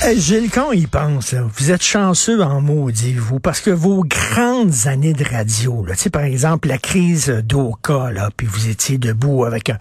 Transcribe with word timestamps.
Hey, 0.00 0.20
Gilles, 0.20 0.48
quand 0.48 0.68
on 0.68 0.72
y 0.72 0.86
pense, 0.86 1.34
vous 1.34 1.72
êtes 1.72 1.82
chanceux 1.82 2.40
en 2.40 2.60
maudit, 2.60 3.14
vous, 3.14 3.40
parce 3.40 3.60
que 3.60 3.70
vos 3.70 4.04
grandes 4.04 4.86
années 4.86 5.12
de 5.12 5.24
radio, 5.24 5.84
là, 5.84 5.94
par 6.12 6.22
exemple, 6.22 6.68
la 6.68 6.78
crise 6.78 7.28
d'Oka, 7.44 8.12
puis 8.36 8.46
vous 8.46 8.68
étiez 8.68 8.96
debout 8.96 9.44
avec 9.44 9.70
un, 9.70 9.78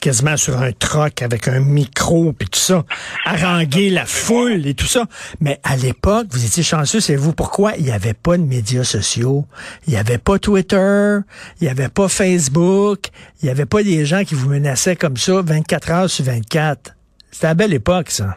quasiment 0.00 0.36
sur 0.36 0.60
un 0.60 0.72
troc, 0.72 1.22
avec 1.22 1.46
un 1.46 1.60
micro, 1.60 2.32
puis 2.32 2.48
tout 2.48 2.58
ça, 2.58 2.84
haranguer 3.24 3.90
la 3.90 4.06
foule 4.06 4.66
et 4.66 4.74
tout 4.74 4.86
ça. 4.86 5.06
Mais 5.38 5.60
à 5.62 5.76
l'époque, 5.76 6.26
vous 6.32 6.44
étiez 6.44 6.64
chanceux, 6.64 6.98
c'est 6.98 7.16
vous 7.16 7.32
pourquoi? 7.32 7.74
Il 7.78 7.84
n'y 7.84 7.92
avait 7.92 8.12
pas 8.12 8.36
de 8.36 8.42
médias 8.42 8.84
sociaux, 8.84 9.46
il 9.86 9.92
n'y 9.92 10.00
avait 10.00 10.18
pas 10.18 10.40
Twitter, 10.40 11.18
il 11.60 11.64
n'y 11.64 11.68
avait 11.68 11.88
pas 11.88 12.08
Facebook, 12.08 13.06
il 13.40 13.46
n'y 13.46 13.50
avait 13.50 13.66
pas 13.66 13.84
des 13.84 14.04
gens 14.04 14.24
qui 14.24 14.34
vous 14.34 14.48
menaçaient 14.48 14.96
comme 14.96 15.16
ça 15.16 15.40
24 15.42 15.90
heures 15.92 16.10
sur 16.10 16.24
24. 16.24 16.96
C'était 17.30 17.46
la 17.46 17.54
belle 17.54 17.72
époque, 17.72 18.10
ça. 18.10 18.36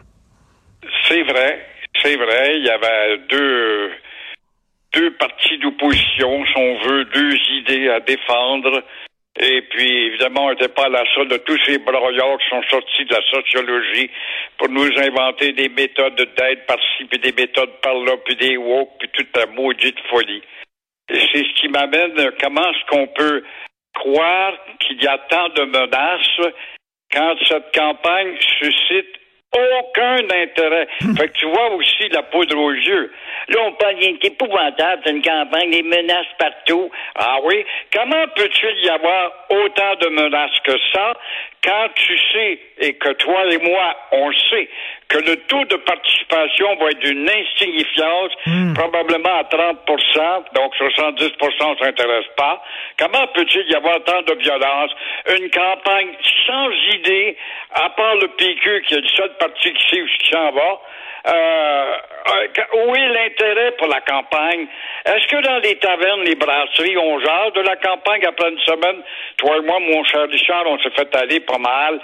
C'est 1.14 1.22
vrai, 1.22 1.64
c'est 2.02 2.16
vrai. 2.16 2.56
Il 2.56 2.64
y 2.64 2.70
avait 2.70 3.18
deux, 3.28 3.92
deux 4.94 5.12
partis 5.12 5.58
d'opposition, 5.58 6.44
si 6.44 6.52
on 6.56 6.74
veut, 6.88 7.04
deux 7.04 7.36
idées 7.52 7.88
à 7.88 8.00
défendre. 8.00 8.82
Et 9.38 9.62
puis, 9.62 10.06
évidemment, 10.06 10.46
on 10.46 10.50
n'était 10.50 10.66
pas 10.66 10.86
à 10.86 10.88
la 10.88 11.04
solde 11.14 11.30
de 11.30 11.36
tous 11.36 11.58
ces 11.66 11.78
broyards 11.78 12.38
qui 12.38 12.48
sont 12.48 12.62
sortis 12.68 13.04
de 13.04 13.14
la 13.14 13.22
sociologie 13.30 14.10
pour 14.58 14.68
nous 14.70 14.90
inventer 14.98 15.52
des 15.52 15.68
méthodes 15.68 16.16
d'aide 16.16 16.66
par-ci, 16.66 17.04
puis 17.04 17.20
des 17.20 17.32
méthodes 17.32 17.80
par-là, 17.80 18.16
puis 18.24 18.34
des 18.34 18.56
woke, 18.56 18.98
puis 18.98 19.08
toute 19.12 19.36
la 19.36 19.46
maudite 19.46 20.00
folie. 20.10 20.42
Et 21.10 21.20
c'est 21.32 21.44
ce 21.44 21.60
qui 21.60 21.68
m'amène, 21.68 22.32
comment 22.42 22.72
est-ce 22.72 22.86
qu'on 22.90 23.06
peut 23.06 23.44
croire 23.94 24.54
qu'il 24.80 25.00
y 25.00 25.06
a 25.06 25.18
tant 25.30 25.48
de 25.50 25.62
menaces 25.62 26.54
quand 27.12 27.36
cette 27.46 27.72
campagne 27.72 28.36
suscite 28.58 29.20
aucun 29.54 30.18
intérêt. 30.18 30.88
Fait 31.16 31.28
que 31.28 31.38
tu 31.38 31.46
vois 31.46 31.70
aussi 31.74 32.08
la 32.10 32.22
poudre 32.22 32.58
aux 32.58 32.72
yeux. 32.72 33.12
Là, 33.48 33.60
on 33.66 33.72
parle 33.72 33.96
d'une 33.96 34.18
épouvantable, 34.22 35.02
c'est 35.04 35.12
une 35.12 35.22
campagne, 35.22 35.70
des 35.70 35.82
menaces 35.82 36.26
partout. 36.38 36.90
Ah 37.14 37.38
oui? 37.44 37.64
Comment 37.92 38.26
peut-il 38.34 38.84
y 38.84 38.88
avoir 38.88 39.32
autant 39.50 39.94
de 40.00 40.08
menaces 40.08 40.60
que 40.64 40.76
ça 40.92 41.14
quand 41.64 41.88
tu 41.94 42.18
sais, 42.32 42.58
et 42.78 42.94
que 42.94 43.10
toi 43.14 43.46
et 43.50 43.58
moi, 43.58 43.96
on 44.12 44.30
sait, 44.32 44.68
que 45.14 45.30
le 45.30 45.36
taux 45.46 45.64
de 45.66 45.76
participation 45.76 46.74
va 46.76 46.90
être 46.90 46.98
d'une 46.98 47.30
insignifiance, 47.30 48.32
probablement 48.74 49.38
à 49.38 49.44
30% 49.44 50.44
donc 50.54 50.74
70 50.74 51.22
ne 51.22 51.84
s'intéresse 51.84 52.26
pas. 52.36 52.62
Comment 52.98 53.26
peut-il 53.28 53.70
y 53.70 53.74
avoir 53.76 54.02
tant 54.02 54.22
de 54.22 54.34
violence? 54.34 54.90
Une 55.38 55.50
campagne 55.50 56.10
sans 56.46 56.70
idée, 56.94 57.36
à 57.70 57.90
part 57.90 58.16
le 58.16 58.28
PQ, 58.28 58.82
qui 58.86 58.94
est 58.94 59.00
le 59.00 59.08
seul 59.08 59.30
parti 59.38 59.72
qui 59.72 59.88
sait 59.88 60.02
où 60.02 60.06
il 60.06 60.30
s'en 60.32 60.50
va. 60.50 60.80
Euh, 61.26 61.96
où 62.86 62.94
est 62.94 63.08
l'intérêt 63.08 63.72
pour 63.78 63.86
la 63.86 64.00
campagne? 64.00 64.66
Est-ce 65.06 65.26
que 65.28 65.40
dans 65.42 65.58
les 65.58 65.76
tavernes, 65.76 66.22
les 66.22 66.34
brasseries, 66.34 66.98
on 66.98 67.18
jase 67.20 67.52
de 67.54 67.62
la 67.62 67.76
campagne 67.76 68.26
après 68.26 68.50
une 68.50 68.58
semaine? 68.58 69.02
Toi 69.38 69.58
et 69.58 69.62
moi, 69.62 69.78
mon 69.80 70.04
cher 70.04 70.28
Richard, 70.28 70.64
on 70.66 70.78
s'est 70.80 70.90
fait 70.90 71.14
aller 71.16 71.40
pas 71.40 71.58
mal. 71.58 72.00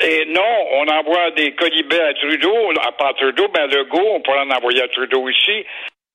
Et 0.00 0.26
non, 0.26 0.42
on 0.74 0.86
envoie 0.88 1.30
des 1.32 1.52
colibets 1.54 2.00
à 2.00 2.14
Trudeau, 2.14 2.72
pas 2.98 3.08
à 3.08 3.14
Trudeau, 3.14 3.48
mais 3.54 3.60
à 3.60 3.66
Legault, 3.66 4.14
on 4.14 4.20
pourrait 4.20 4.40
en 4.40 4.50
envoyer 4.50 4.82
à 4.82 4.88
Trudeau 4.88 5.22
aussi. 5.22 5.64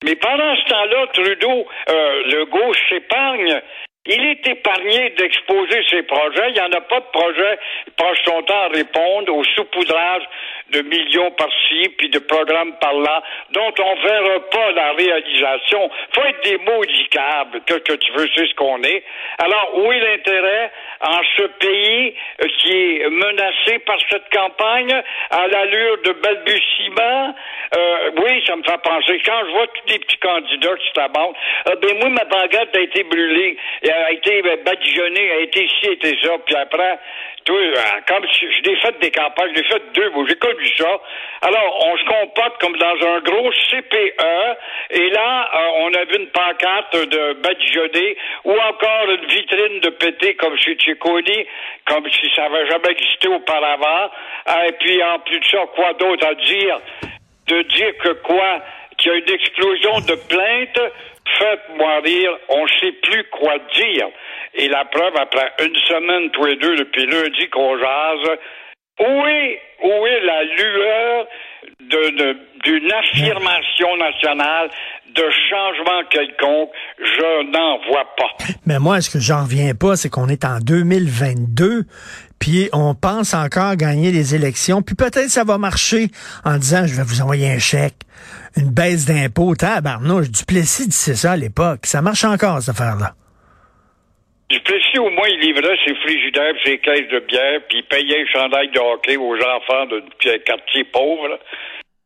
Mais 0.04 0.16
pendant 0.16 0.56
ce 0.56 0.64
temps-là, 0.68 1.06
Trudeau, 1.12 1.66
euh, 1.88 2.22
Legault 2.26 2.74
s'épargne. 2.88 3.60
Il 4.06 4.22
est 4.26 4.46
épargné 4.46 5.10
d'exposer 5.16 5.82
ses 5.88 6.02
projets. 6.02 6.50
Il 6.50 6.54
n'y 6.54 6.60
en 6.60 6.72
a 6.72 6.80
pas 6.82 7.00
de 7.00 7.10
projet. 7.10 7.58
Il 7.86 7.92
passe 7.94 8.18
son 8.26 8.42
temps 8.42 8.64
à 8.64 8.68
répondre 8.68 9.34
au 9.34 9.42
saupoudrage 9.56 10.24
de 10.70 10.82
millions 10.82 11.30
par-ci, 11.32 11.88
puis 11.96 12.08
de 12.08 12.18
programmes 12.18 12.74
par-là, 12.80 13.22
dont 13.52 13.72
on 13.78 13.94
verra 13.96 14.40
pas 14.50 14.72
la 14.72 14.92
réalisation. 14.92 15.90
faut 16.14 16.24
être 16.24 16.42
des 16.44 16.58
maudicables, 16.58 17.60
que, 17.66 17.74
que 17.74 17.92
tu 17.94 18.12
veux, 18.12 18.28
c'est 18.34 18.46
ce 18.46 18.54
qu'on 18.54 18.82
est. 18.82 19.04
Alors, 19.38 19.78
où 19.78 19.92
est 19.92 20.00
l'intérêt 20.00 20.70
en 21.00 21.20
ce 21.36 21.42
pays 21.42 22.14
euh, 22.42 22.48
qui 22.58 22.72
est 22.72 23.08
menacé 23.08 23.78
par 23.80 23.98
cette 24.10 24.28
campagne 24.32 25.02
à 25.30 25.46
l'allure 25.48 25.98
de 26.04 26.12
balbutiement? 26.12 27.34
Euh, 27.76 28.10
oui, 28.22 28.42
ça 28.46 28.56
me 28.56 28.62
fait 28.62 28.82
penser. 28.82 29.20
Quand 29.24 29.40
je 29.46 29.50
vois 29.52 29.66
tous 29.66 29.92
les 29.92 29.98
petits 29.98 30.18
candidats 30.18 30.76
qui 30.76 30.90
s'abandonnent, 30.94 31.34
euh, 31.68 31.76
ben 31.76 31.98
moi, 31.98 32.08
ma 32.08 32.24
baguette 32.24 32.74
a 32.74 32.80
été 32.80 33.02
brûlée, 33.04 33.56
a 33.94 34.12
été 34.12 34.42
badigeonnée, 34.64 35.30
a 35.32 35.40
été 35.40 35.68
ci, 35.68 35.88
a 35.88 35.92
été 35.92 36.18
ça, 36.22 36.32
puis 36.44 36.56
après, 36.56 36.98
tout, 37.44 37.56
comme 38.08 38.24
je, 38.26 38.62
l'ai 38.62 38.76
fait 38.76 38.98
des 39.00 39.10
campagnes, 39.10 39.52
je 39.54 39.60
l'ai 39.60 39.68
fait 39.68 39.82
deux, 39.92 40.10
j'ai 40.28 40.36
connu 40.36 40.68
ça. 40.76 41.00
Alors, 41.42 41.86
on 41.86 41.96
se 41.98 42.04
comporte 42.04 42.60
comme 42.60 42.76
dans 42.76 43.06
un 43.06 43.20
gros 43.20 43.50
CPE, 43.70 44.56
et 44.90 45.10
là, 45.10 45.50
on 45.80 45.92
a 45.92 46.04
vu 46.04 46.16
une 46.20 46.28
pancarte 46.28 46.96
de 47.08 47.34
badigeonné, 47.34 48.16
ou 48.44 48.52
encore 48.52 49.10
une 49.10 49.26
vitrine 49.26 49.80
de 49.80 49.90
pété 49.90 50.34
comme 50.36 50.56
chez 50.56 50.76
Ciccone, 50.78 51.24
comme 51.86 52.08
si 52.10 52.30
ça 52.34 52.48
n'avait 52.48 52.66
jamais 52.68 52.90
existé 52.90 53.28
auparavant. 53.28 54.10
Et 54.66 54.72
puis, 54.72 55.02
en 55.02 55.18
plus 55.20 55.38
de 55.38 55.44
ça, 55.44 55.58
quoi 55.74 55.92
d'autre 55.94 56.26
à 56.26 56.34
dire? 56.34 56.80
De 57.46 57.62
dire 57.62 57.96
que 57.98 58.12
quoi? 58.22 58.62
Qu'il 58.96 59.12
y 59.12 59.14
a 59.14 59.18
une 59.18 59.30
explosion 59.30 60.00
de 60.00 60.14
plaintes, 60.28 60.92
faites-moi 61.38 62.00
rire, 62.04 62.30
on 62.48 62.62
ne 62.62 62.68
sait 62.80 62.92
plus 63.02 63.24
quoi 63.30 63.54
dire. 63.74 64.06
Et 64.54 64.68
la 64.68 64.84
preuve, 64.84 65.16
après 65.16 65.52
une 65.60 65.76
semaine, 65.76 66.30
tous 66.30 66.44
les 66.44 66.56
deux, 66.56 66.76
depuis 66.76 67.06
lundi 67.06 67.48
qu'on 67.50 67.78
jase, 67.78 68.38
où 69.00 69.26
est, 69.26 70.20
la 70.24 70.44
lueur 70.44 71.26
d'une 71.80 72.92
affirmation 72.92 73.96
nationale 73.96 74.70
de 75.14 75.24
changement 75.50 76.04
quelconque? 76.10 76.70
Je 76.98 77.42
n'en 77.50 77.78
vois 77.88 78.06
pas. 78.16 78.30
Mais 78.66 78.78
moi, 78.78 79.00
ce 79.00 79.10
que 79.10 79.18
j'en 79.18 79.42
reviens 79.42 79.74
pas, 79.74 79.96
c'est 79.96 80.10
qu'on 80.10 80.28
est 80.28 80.44
en 80.44 80.58
2022, 80.60 81.84
puis 82.44 82.68
on 82.74 82.94
pense 82.94 83.32
encore 83.32 83.74
gagner 83.76 84.12
les 84.12 84.34
élections, 84.34 84.82
puis 84.82 84.94
peut-être 84.94 85.30
ça 85.30 85.44
va 85.44 85.56
marcher 85.56 86.08
en 86.44 86.58
disant, 86.58 86.84
je 86.84 86.94
vais 86.94 87.02
vous 87.02 87.22
envoyer 87.22 87.48
un 87.48 87.58
chèque, 87.58 88.04
une 88.58 88.68
baisse 88.68 89.06
d'impôts, 89.06 89.54
tabarnouche, 89.54 90.28
Duplessis 90.28 90.84
disait 90.84 91.14
ça 91.14 91.32
à 91.32 91.36
l'époque. 91.38 91.86
Ça 91.86 92.02
marche 92.02 92.22
encore, 92.24 92.60
cette 92.60 92.76
affaire-là. 92.76 93.16
Duplessis, 94.50 94.98
au 94.98 95.08
moins, 95.08 95.26
il 95.26 95.40
livrait 95.40 95.78
ses 95.86 95.94
frigidaires, 95.94 96.52
ses 96.66 96.76
caisses 96.80 97.08
de 97.08 97.20
bière, 97.20 97.60
puis 97.66 97.78
il 97.78 97.84
payait 97.84 98.24
les 98.24 98.28
chandails 98.28 98.68
de 98.68 98.78
hockey 98.78 99.16
aux 99.16 99.36
enfants 99.40 99.86
de 99.86 100.36
quartiers 100.44 100.84
pauvres. 100.92 101.40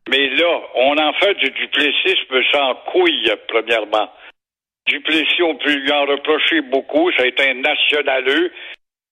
Mais 0.09 0.29
là, 0.37 0.61
on 0.77 0.97
en 0.99 1.13
fait 1.15 1.35
du 1.35 1.51
duplessisme 1.51 2.39
sans 2.53 2.77
couille, 2.93 3.29
premièrement. 3.49 4.09
Duplessis, 4.87 5.43
on 5.43 5.57
peut 5.57 5.75
lui 5.75 5.91
en 5.91 6.07
reprocher 6.07 6.61
beaucoup, 6.61 7.11
ça 7.17 7.25
a 7.25 7.27
été 7.27 7.51
un 7.51 7.55
nationaleux, 7.55 8.53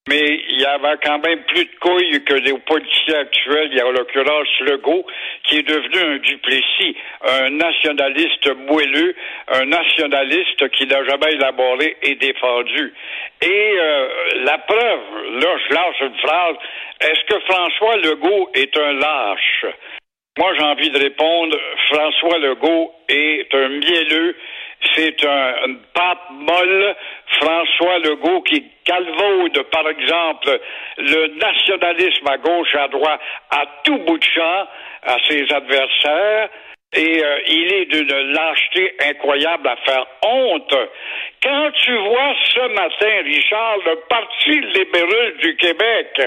mais 0.09 0.41
il 0.49 0.61
y 0.61 0.65
avait 0.65 0.97
quand 1.03 1.19
même 1.19 1.43
plus 1.44 1.65
de 1.65 1.78
couilles 1.81 2.25
que 2.25 2.34
les 2.34 2.53
politiciens 2.59 3.21
actuels, 3.21 3.69
il 3.72 3.78
y 3.78 3.81
a 3.81 3.87
en 3.87 3.91
l'occurrence 3.91 4.49
Legault, 4.61 5.05
qui 5.44 5.59
est 5.59 5.69
devenu 5.69 5.99
un 5.99 6.19
Duplessis, 6.19 6.97
un 7.25 7.50
nationaliste 7.50 8.55
moelleux, 8.69 9.15
un 9.49 9.65
nationaliste 9.66 10.69
qui 10.71 10.87
n'a 10.87 11.05
jamais 11.05 11.33
élaboré 11.33 11.97
et 12.03 12.15
défendu. 12.15 12.95
Et 13.43 13.75
euh, 13.78 14.09
la 14.45 14.59
preuve, 14.59 15.41
là, 15.41 15.56
je 15.69 15.75
lâche 15.75 16.00
une 16.00 16.19
phrase, 16.19 16.56
est-ce 17.00 17.25
que 17.34 17.41
François 17.41 17.97
Legault 17.97 18.50
est 18.55 18.77
un 18.78 18.93
lâche? 18.93 19.66
Moi, 20.39 20.53
j'ai 20.55 20.65
envie 20.65 20.91
de 20.91 20.99
répondre, 20.99 21.57
François 21.91 22.39
Legault 22.39 22.92
est 23.09 23.53
un 23.54 23.69
mielleux, 23.71 24.36
c'est 24.97 25.25
un, 25.25 25.75
pâte 25.93 26.19
molle. 26.31 26.97
François 27.41 27.98
Legault 27.98 28.43
qui 28.43 28.65
calvaude, 28.84 29.63
par 29.71 29.89
exemple, 29.89 30.59
le 30.98 31.39
nationalisme 31.39 32.27
à 32.27 32.39
gauche 32.39 32.75
à 32.75 32.89
droite 32.89 33.21
à 33.51 33.65
tout 33.84 33.98
bout 33.98 34.19
de 34.19 34.25
champ 34.25 34.66
à 35.03 35.16
ses 35.28 35.53
adversaires. 35.53 36.48
Et 36.94 37.22
euh, 37.22 37.38
il 37.48 37.74
est 37.74 37.84
d'une 37.86 38.33
lâcheté 38.33 38.94
incroyable 39.10 39.68
à 39.68 39.77
faire 39.84 40.06
honte. 40.22 40.74
Quand 41.42 41.71
tu 41.72 41.92
vois 41.92 42.34
ce 42.54 42.68
matin, 42.68 43.22
Richard, 43.24 43.77
le 43.84 43.97
Parti 44.09 44.60
libéral 44.60 45.36
du 45.42 45.56
Québec, 45.56 46.22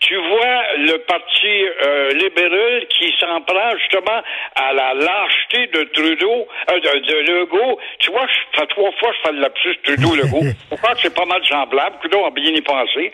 tu 0.00 0.14
vois 0.16 0.76
le 0.76 0.98
Parti 0.98 1.64
euh, 1.86 2.10
libéral 2.12 2.86
qui 2.90 3.14
s'en 3.18 3.40
prend 3.40 3.76
justement 3.78 4.22
à 4.54 4.72
la 4.74 4.94
lâcheté 4.94 5.66
de 5.68 5.84
Trudeau, 5.94 6.48
euh, 6.70 6.80
de, 6.80 6.98
de, 6.98 7.32
Legault. 7.32 7.80
Tu 7.98 8.10
vois, 8.10 8.26
ça 8.26 8.60
fait 8.60 8.66
trois 8.68 8.92
fois 8.92 9.10
je 9.12 9.26
fais 9.26 9.32
le 9.32 9.40
lapsus 9.40 9.76
Trudeau-Legault. 9.84 10.52
Pourquoi? 10.68 10.94
C'est 11.00 11.14
pas 11.14 11.24
mal 11.24 11.44
semblable? 11.46 11.96
Trudeau 12.00 12.26
a 12.26 12.30
bien 12.30 12.52
y 12.52 12.60
pensé. 12.60 13.12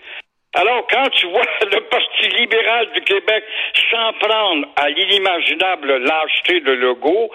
Alors, 0.52 0.85
quand 0.91 1.08
tu 1.11 1.29
vois 1.29 1.44
le 1.73 1.81
Parti 1.82 2.29
libéral 2.37 2.91
du 2.93 3.00
Québec 3.02 3.44
s'en 3.88 4.12
prendre 4.14 4.67
à 4.75 4.88
l'inimaginable 4.88 5.99
lâcheté 5.99 6.58
de 6.61 6.73
Legault, 6.73 7.31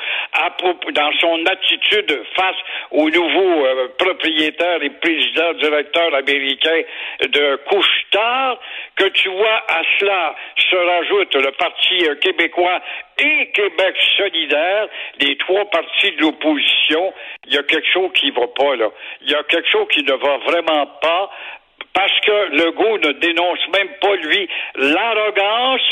dans 0.91 1.11
son 1.21 1.45
attitude 1.45 2.23
face 2.35 2.57
au 2.91 3.09
nouveau 3.09 3.65
euh, 3.65 3.87
propriétaire 3.97 4.83
et 4.83 4.89
président 4.89 5.53
directeur 5.53 6.13
américain 6.13 6.81
de 7.21 7.55
Couche-Tard, 7.69 8.59
que 8.97 9.05
tu 9.05 9.29
vois 9.29 9.63
à 9.69 9.81
cela 9.97 10.35
se 10.57 10.75
rajoute 10.75 11.35
le 11.35 11.51
Parti 11.51 12.05
euh, 12.09 12.15
québécois 12.15 12.81
et 13.17 13.49
Québec 13.51 13.95
solidaire, 14.17 14.89
les 15.21 15.37
trois 15.37 15.63
partis 15.69 16.11
de 16.17 16.21
l'opposition, 16.21 17.13
il 17.45 17.53
y 17.53 17.57
a 17.57 17.63
quelque 17.63 17.87
chose 17.93 18.11
qui 18.13 18.29
va 18.31 18.47
pas, 18.47 18.75
là. 18.75 18.89
Il 19.21 19.31
y 19.31 19.35
a 19.35 19.43
quelque 19.43 19.69
chose 19.69 19.87
qui 19.89 20.03
ne 20.03 20.13
va 20.13 20.37
vraiment 20.39 20.85
pas 21.01 21.31
parce 21.95 22.19
que 22.19 22.55
Legault 22.57 22.97
ne 22.99 23.13
dénonce 23.13 23.59
même 23.73 23.89
pas, 24.01 24.15
lui, 24.17 24.49
l'arrogance 24.75 25.91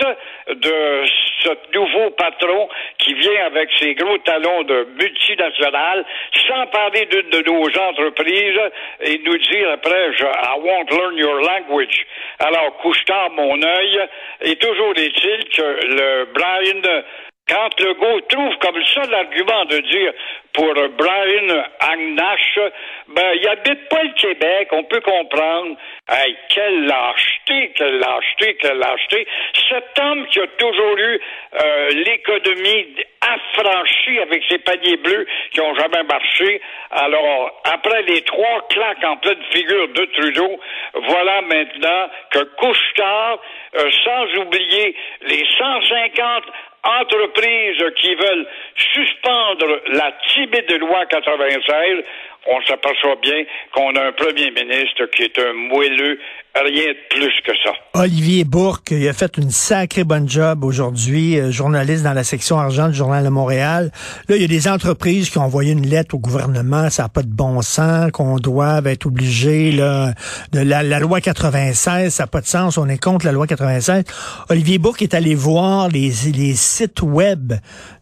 de 0.50 1.06
ce 1.44 1.50
nouveau 1.74 2.12
patron 2.12 2.68
qui 2.98 3.14
vient 3.14 3.46
avec 3.46 3.70
ses 3.80 3.96
gros 3.96 4.18
talons 4.20 4.64
de 4.64 4.86
multinationales, 5.00 6.06
sans 6.48 6.68
parler 6.68 7.06
d'une 7.06 7.30
de 7.30 7.50
nos 7.50 7.66
entreprises 7.90 8.60
et 9.02 9.18
nous 9.26 9.38
dire 9.38 9.70
après, 9.72 10.14
je, 10.14 10.26
I 10.26 10.60
won't 10.60 10.92
learn 10.92 11.18
your 11.18 11.40
language. 11.42 12.06
Alors, 12.40 12.78
couche 12.78 13.04
mon 13.36 13.62
œil, 13.62 14.00
et 14.42 14.56
toujours 14.58 14.94
est-il 14.98 15.50
que 15.50 15.62
le 15.62 16.26
Brian 16.34 17.04
quand 17.50 17.80
Legault 17.80 18.22
trouve 18.30 18.57
comme 18.60 18.84
seul 18.86 19.13
argument 19.13 19.66
de 19.66 19.80
dire 19.80 20.13
pour 20.54 20.74
Brian 20.98 21.63
Agnash, 21.80 22.60
ben, 23.07 23.34
il 23.36 23.48
habite 23.48 23.90
pas 23.90 24.04
le 24.04 24.13
Québec, 24.13 24.69
on 24.72 24.84
peut 24.84 25.01
comprendre. 25.01 25.75
Hey, 26.10 26.38
quelle 26.50 26.86
lâcheté, 26.86 27.74
quelle 27.75 28.00
lâcheté, 28.00 28.56
quelle 28.62 28.78
lâcheté. 28.78 29.28
Cet 29.69 30.00
homme 30.00 30.25
qui 30.28 30.40
a 30.40 30.48
toujours 30.48 30.98
eu 30.98 31.19
euh, 31.62 31.90
l'économie 32.06 32.95
affranchie 33.22 34.19
avec 34.19 34.44
ses 34.50 34.60
paniers 34.60 34.98
bleus 34.98 35.25
qui 35.51 35.62
ont 35.62 35.75
jamais 35.75 36.04
marché. 36.04 36.62
Alors, 36.92 37.62
après 37.66 38.04
les 38.04 38.22
trois 38.22 38.68
claques 38.69 39.04
en 39.04 39.18
pleine 39.18 39.44
figure 39.51 39.88
de 39.90 40.06
Trudeau, 40.06 40.60
voilà 40.94 41.42
maintenant 41.42 42.10
que 42.31 42.40
Couchetard, 42.57 43.40
euh, 43.75 43.90
sans 44.04 44.42
oublier 44.42 44.95
les 45.22 45.44
150 45.57 46.44
entreprises 46.83 47.83
qui 47.97 48.15
veulent 48.15 48.47
suspendre 48.75 49.80
la 49.88 50.12
timide 50.27 50.80
loi 50.80 51.06
96, 51.06 52.03
on 52.47 52.62
s'aperçoit 52.63 53.15
bien 53.21 53.44
qu'on 53.71 53.95
a 53.95 54.06
un 54.06 54.12
premier 54.12 54.51
ministre 54.51 55.06
qui 55.06 55.24
est 55.24 55.39
un 55.39 55.53
moelleux, 55.53 56.19
rien 56.62 56.90
de 56.90 57.16
plus 57.16 57.34
que 57.46 57.52
ça. 57.64 57.72
Olivier 57.96 58.44
Bourque, 58.44 58.92
il 58.92 59.08
a 59.08 59.14
fait 59.14 59.38
une 59.38 59.50
sacrée 59.50 60.04
bonne 60.04 60.30
job 60.30 60.64
aujourd'hui, 60.64 61.40
euh, 61.40 61.52
journaliste 61.52 62.04
dans 62.04 62.14
la 62.14 62.24
section 62.24 62.60
argent 62.60 62.90
du 62.90 62.94
Journal 62.94 63.24
de 63.24 63.30
Montréal. 63.30 63.92
Là, 64.30 64.36
il 64.36 64.42
y 64.42 64.46
a 64.46 64.48
des 64.48 64.68
entreprises 64.68 65.30
qui 65.30 65.40
ont 65.40 65.44
envoyé 65.44 65.72
une 65.72 65.88
lettre 65.88 66.14
au 66.14 66.20
gouvernement, 66.20 66.90
ça 66.90 67.04
n'a 67.04 67.10
pas 67.10 67.24
de 67.24 67.32
bon 67.32 67.62
sens, 67.62 68.12
qu'on 68.12 68.38
doit 68.38 68.82
être 68.86 69.08
obligé, 69.08 69.72
là, 69.72 70.14
de 70.52 70.60
la, 70.60 71.00
loi 71.00 71.22
96, 71.22 72.14
ça 72.14 72.24
n'a 72.24 72.28
pas 72.28 72.42
de 72.42 72.48
sens, 72.48 72.78
on 72.78 72.88
est 72.88 73.02
contre 73.02 73.26
la 73.26 73.32
loi 73.32 73.48
96. 73.48 74.04
Olivier 74.50 74.78
Bourque 74.78 75.02
est 75.02 75.16
allé 75.16 75.34
voir 75.34 75.90
les, 75.90 76.12
les 76.34 76.54
sites 76.56 77.02
web 77.02 77.54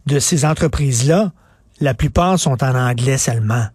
de 0.06 0.18
ces 0.18 0.44
entreprises-là. 0.44 1.32
La 1.80 1.94
plupart 1.94 2.38
sont 2.38 2.62
en 2.62 2.74
anglais 2.74 3.18
seulement. 3.18 3.66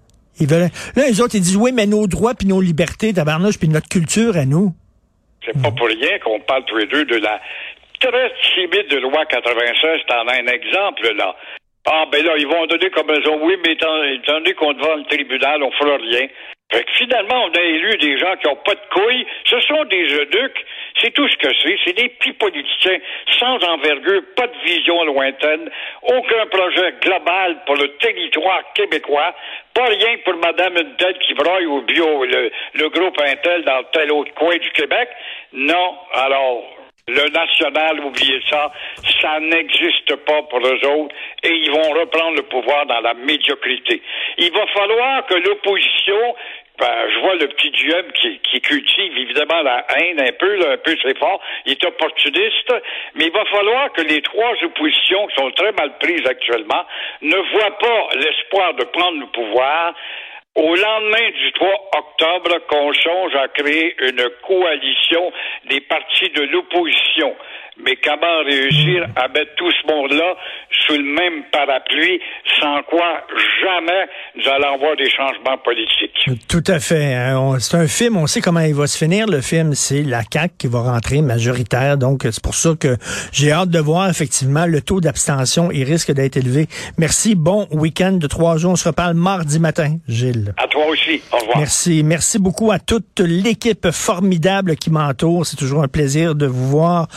Là, 0.46 0.70
les 0.96 1.22
autres, 1.22 1.36
ils 1.36 1.42
disent, 1.42 1.58
oui, 1.58 1.72
mais 1.74 1.86
nos 1.86 2.08
droits 2.08 2.34
puis 2.34 2.48
nos 2.48 2.62
libertés, 2.62 3.14
tabarnouche, 3.14 3.58
puis 3.58 3.70
notre 3.70 3.90
culture 3.90 4.38
à 4.38 4.46
nous. 4.46 4.74
C'est 5.46 5.62
pas 5.62 5.72
pour 5.72 5.88
rien 5.88 6.20
qu'on 6.20 6.40
parle 6.42 6.66
tous 6.66 6.78
les 6.78 6.88
deux 6.88 7.06
de 7.06 7.18
la 7.18 7.40
très 8.00 8.32
timide 8.54 8.88
de 8.90 8.98
loi 8.98 9.26
96. 9.26 10.02
T'en 10.08 10.28
as 10.28 10.34
un 10.34 10.48
exemple, 10.48 11.14
là. 11.16 11.36
Ah, 11.90 12.06
ben 12.12 12.24
là, 12.24 12.34
ils 12.38 12.48
vont 12.48 12.66
donner 12.66 12.90
comme 12.90 13.10
raison, 13.10 13.40
oui, 13.42 13.56
mais 13.66 13.72
étant, 13.72 13.88
donné 14.28 14.54
qu'on 14.54 14.74
devant 14.74 14.96
le 14.96 15.06
tribunal, 15.06 15.64
on 15.64 15.72
fera 15.72 15.96
rien. 15.98 16.28
Fait 16.70 16.84
que 16.84 16.92
finalement, 16.98 17.46
on 17.46 17.58
a 17.58 17.62
élu 17.62 17.98
des 17.98 18.18
gens 18.18 18.36
qui 18.36 18.48
ont 18.48 18.58
pas 18.58 18.76
de 18.76 18.82
couilles. 18.92 19.26
Ce 19.46 19.60
sont 19.62 19.86
des 19.86 20.04
eunuques. 20.04 20.66
C'est 21.02 21.12
tout 21.14 21.28
ce 21.30 21.38
que 21.38 21.48
c'est. 21.62 21.78
C'est 21.86 21.94
des 21.94 22.10
petits 22.10 22.34
politiciens 22.34 22.98
sans 23.40 23.58
envergure, 23.64 24.22
pas 24.36 24.48
de 24.48 24.58
vision 24.66 25.04
lointaine, 25.06 25.70
aucun 26.02 26.46
projet 26.48 26.94
global 27.02 27.58
pour 27.66 27.76
le 27.76 27.96
territoire 27.98 28.64
québécois, 28.74 29.34
pas 29.74 29.86
rien 29.86 30.18
pour 30.26 30.36
Madame 30.38 30.76
une 30.78 30.96
tête 30.98 31.20
qui 31.20 31.34
broille 31.36 31.68
au 31.68 31.82
bio, 31.82 32.26
le, 32.26 32.52
le 32.74 32.90
groupe 32.90 33.20
Intel 33.22 33.64
dans 33.64 33.84
tel 33.94 34.12
autre 34.12 34.34
coin 34.34 34.58
du 34.58 34.70
Québec. 34.72 35.08
Non. 35.54 35.98
Alors, 36.14 36.64
le 37.08 37.30
national, 37.30 38.02
oubliez 38.02 38.42
ça, 38.50 38.72
ça 39.22 39.40
n'existe 39.40 40.14
pas 40.26 40.42
pour 40.44 40.60
eux 40.60 40.86
autres 40.86 41.16
et 41.44 41.52
ils 41.52 41.72
vont 41.72 41.92
reprendre 41.92 42.36
le 42.36 42.44
pouvoir 42.44 42.86
dans 42.86 43.00
la 43.00 43.14
médiocrité. 43.14 44.02
Il 44.38 44.52
va 44.52 44.68
falloir 44.68 45.26
que 45.26 45.36
l'opposition 45.36 46.36
ben, 46.80 47.10
je 47.10 47.20
vois 47.22 47.36
le 47.36 47.48
petit 47.48 47.72
duel 47.72 48.06
qui, 48.14 48.40
qui, 48.40 48.62
cultive 48.62 49.18
évidemment 49.18 49.64
la 49.64 49.84
haine 49.96 50.22
un 50.22 50.32
peu, 50.34 50.58
là, 50.58 50.74
un 50.74 50.78
peu 50.78 50.96
c'est 51.02 51.18
fort. 51.18 51.42
Il 51.66 51.72
est 51.72 51.86
opportuniste, 51.86 52.74
mais 53.16 53.26
il 53.26 53.32
va 53.32 53.46
falloir 53.46 53.92
que 53.94 54.02
les 54.02 54.22
trois 54.22 54.54
oppositions 54.62 55.26
qui 55.28 55.36
sont 55.36 55.52
très 55.52 55.72
mal 55.72 55.98
prises 56.00 56.28
actuellement 56.28 56.86
ne 57.24 57.38
voient 57.38 57.78
pas 57.80 58.10
l'espoir 58.18 58.76
de 58.76 58.84
prendre 58.84 59.20
le 59.20 59.28
pouvoir 59.28 59.96
au 60.58 60.76
lendemain 60.76 61.30
du 61.30 61.52
3 61.54 61.70
octobre, 62.00 62.58
qu'on 62.68 62.92
change 62.92 63.36
à 63.36 63.48
créer 63.48 63.96
une 64.02 64.28
coalition 64.46 65.32
des 65.70 65.82
partis 65.82 66.30
de 66.30 66.44
l'opposition. 66.44 67.36
Mais 67.86 67.96
comment 68.04 68.44
réussir 68.46 69.08
à 69.16 69.28
mettre 69.28 69.54
tout 69.56 69.72
ce 69.72 69.88
monde-là 69.88 70.36
sous 70.86 70.94
le 70.94 71.04
même 71.04 71.44
parapluie, 71.52 72.20
sans 72.60 72.82
quoi 72.84 73.22
jamais 73.62 74.08
nous 74.36 74.50
allons 74.50 74.76
avoir 74.76 74.96
des 74.96 75.10
changements 75.10 75.58
politiques? 75.64 76.48
Tout 76.50 76.64
à 76.68 76.80
fait. 76.80 77.14
Hein. 77.14 77.58
C'est 77.60 77.78
un 77.78 77.88
film, 77.88 78.18
on 78.18 78.28
sait 78.28 78.42
comment 78.42 78.62
il 78.62 78.74
va 78.74 78.88
se 78.88 78.98
finir. 78.98 79.28
Le 79.28 79.42
film, 79.42 79.74
c'est 79.74 80.04
la 80.04 80.22
CAQ 80.22 80.54
qui 80.58 80.68
va 80.68 80.82
rentrer 80.82 81.22
majoritaire. 81.22 81.98
Donc, 81.98 82.22
c'est 82.24 82.44
pour 82.44 82.56
ça 82.56 82.72
que 82.80 82.98
j'ai 83.32 83.52
hâte 83.52 83.70
de 83.70 83.80
voir, 83.80 84.10
effectivement, 84.10 84.66
le 84.66 84.82
taux 84.82 85.00
d'abstention. 85.00 85.70
Il 85.72 85.84
risque 85.84 86.12
d'être 86.12 86.38
élevé. 86.38 86.68
Merci. 86.98 87.36
Bon 87.36 87.68
week-end 87.72 88.14
de 88.14 88.28
trois 88.28 88.58
jours. 88.58 88.72
On 88.72 88.76
se 88.76 88.88
reparle 88.88 89.14
mardi 89.14 89.60
matin, 89.60 89.98
Gilles. 90.08 90.54
À 90.58 90.68
toi 90.68 90.86
aussi. 90.88 91.22
Au 91.32 91.38
revoir. 91.38 91.58
Merci. 91.60 92.04
Merci 92.04 92.40
beaucoup 92.40 92.72
à 92.72 92.80
toute 92.80 93.20
l'équipe 93.20 93.92
formidable 93.92 94.76
qui 94.76 94.90
m'entoure. 94.90 95.46
C'est 95.46 95.58
toujours 95.58 95.84
un 95.84 95.88
plaisir 95.88 96.36
de 96.36 96.48
vous 96.48 96.68
voir. 96.68 97.08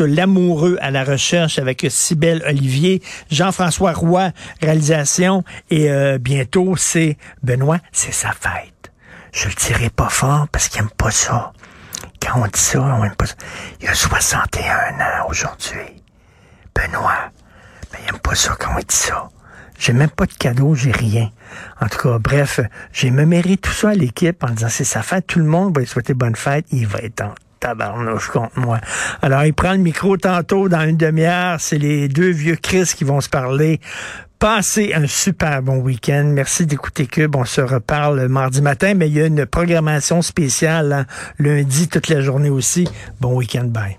Lamoureux 0.00 0.78
à 0.80 0.90
la 0.90 1.04
recherche 1.04 1.58
avec 1.58 1.86
Cybelle 1.88 2.42
Olivier, 2.46 3.02
Jean-François 3.30 3.92
Roy, 3.92 4.30
réalisation. 4.62 5.44
Et 5.70 5.90
euh, 5.90 6.18
bientôt, 6.18 6.76
c'est 6.76 7.16
Benoît, 7.42 7.78
c'est 7.92 8.12
sa 8.12 8.32
fête. 8.32 8.92
Je 9.32 9.48
le 9.48 9.54
dirai 9.54 9.90
pas 9.90 10.08
fort 10.08 10.48
parce 10.50 10.68
qu'il 10.68 10.80
aime 10.80 10.90
pas 10.96 11.10
ça. 11.10 11.52
Quand 12.22 12.40
on 12.40 12.46
dit 12.46 12.60
ça, 12.60 12.80
on 12.80 13.04
aime 13.04 13.14
pas 13.14 13.26
ça. 13.26 13.34
Il 13.80 13.88
a 13.88 13.94
61 13.94 14.64
ans 14.64 15.28
aujourd'hui. 15.28 16.02
Benoît. 16.74 17.30
Il 17.92 18.08
aime 18.08 18.18
pas 18.20 18.34
ça 18.34 18.56
quand 18.58 18.72
on 18.74 18.78
dit 18.78 18.84
ça. 18.88 19.28
J'ai 19.78 19.92
même 19.92 20.10
pas 20.10 20.24
de 20.24 20.32
cadeau, 20.32 20.74
j'ai 20.74 20.90
rien. 20.90 21.30
En 21.80 21.88
tout 21.88 21.98
cas, 21.98 22.18
bref, 22.18 22.60
j'ai 22.92 23.10
mémoré 23.10 23.58
tout 23.58 23.72
ça 23.72 23.90
à 23.90 23.94
l'équipe 23.94 24.42
en 24.42 24.50
disant 24.50 24.68
c'est 24.70 24.84
sa 24.84 25.02
fête, 25.02 25.26
tout 25.26 25.38
le 25.38 25.44
monde 25.44 25.74
va 25.74 25.82
lui 25.82 25.86
souhaiter 25.86 26.14
bonne 26.14 26.34
fête, 26.34 26.64
il 26.72 26.86
va 26.86 27.00
être 27.00 27.20
en 27.20 27.34
Alors, 29.22 29.44
il 29.44 29.54
prend 29.54 29.72
le 29.72 29.78
micro 29.78 30.16
tantôt 30.16 30.68
dans 30.68 30.82
une 30.82 30.96
demi-heure, 30.96 31.60
c'est 31.60 31.78
les 31.78 32.08
deux 32.08 32.30
vieux 32.30 32.56
Chris 32.56 32.92
qui 32.96 33.04
vont 33.04 33.20
se 33.20 33.28
parler. 33.28 33.80
Passez 34.38 34.92
un 34.94 35.06
super 35.06 35.62
bon 35.62 35.78
week-end. 35.78 36.24
Merci 36.26 36.66
d'écouter 36.66 37.06
Cube. 37.06 37.36
On 37.36 37.46
se 37.46 37.62
reparle 37.62 38.28
mardi 38.28 38.60
matin, 38.60 38.92
mais 38.94 39.08
il 39.08 39.16
y 39.16 39.22
a 39.22 39.26
une 39.26 39.46
programmation 39.46 40.20
spéciale 40.20 40.92
hein, 40.92 41.06
lundi 41.38 41.88
toute 41.88 42.08
la 42.08 42.20
journée 42.20 42.50
aussi. 42.50 42.86
Bon 43.20 43.34
week-end, 43.34 43.64
bye. 43.64 43.96